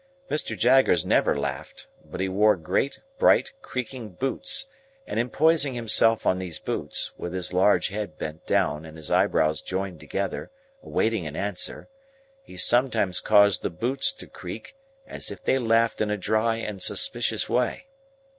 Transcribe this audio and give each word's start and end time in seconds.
Mr. 0.31 0.57
Jaggers 0.57 1.05
never 1.05 1.37
laughed; 1.37 1.85
but 2.03 2.19
he 2.19 2.27
wore 2.27 2.55
great 2.55 2.99
bright 3.19 3.53
creaking 3.61 4.09
boots, 4.13 4.65
and, 5.05 5.19
in 5.19 5.29
poising 5.29 5.75
himself 5.75 6.25
on 6.25 6.39
these 6.39 6.57
boots, 6.57 7.11
with 7.19 7.35
his 7.35 7.53
large 7.53 7.89
head 7.89 8.17
bent 8.17 8.43
down 8.47 8.83
and 8.83 8.97
his 8.97 9.11
eyebrows 9.11 9.61
joined 9.61 9.99
together, 9.99 10.49
awaiting 10.81 11.27
an 11.27 11.35
answer, 11.35 11.87
he 12.41 12.57
sometimes 12.57 13.19
caused 13.19 13.61
the 13.61 13.69
boots 13.69 14.11
to 14.13 14.25
creak, 14.25 14.75
as 15.05 15.29
if 15.29 15.43
they 15.43 15.59
laughed 15.59 16.01
in 16.01 16.09
a 16.09 16.17
dry 16.17 16.55
and 16.55 16.81
suspicious 16.81 17.47
way. 17.47 17.85